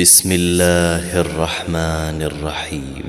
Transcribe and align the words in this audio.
بسم 0.00 0.32
الله 0.32 1.20
الرحمن 1.20 2.22
الرحيم. 2.22 3.04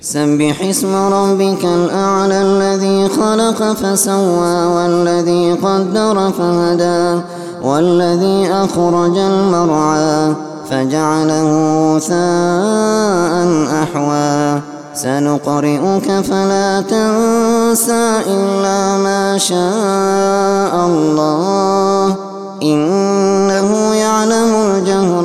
سبح 0.00 0.60
اسم 0.60 0.94
ربك 0.94 1.64
الأعلى 1.64 2.42
الذي 2.42 3.08
خلق 3.08 3.72
فسوى 3.72 4.66
والذي 4.66 5.52
قدر 5.52 6.30
فهدى 6.38 7.22
والذي 7.62 8.48
أخرج 8.52 9.16
المرعى 9.18 10.34
فجعله 10.70 11.50
ثاء 11.98 13.34
أحوى. 13.82 14.60
سنقرئك 14.94 16.08
فلا 16.20 16.80
تنسى 16.80 18.20
إلا 18.26 18.96
ما 18.96 19.38
شاء 19.38 20.86
الله. 20.86 22.16
إنه 22.62 23.94
يعلم 23.94 24.52
الجهر 24.54 25.24